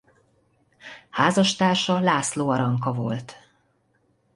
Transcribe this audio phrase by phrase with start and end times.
[1.09, 3.35] Házastársa László Aranka volt.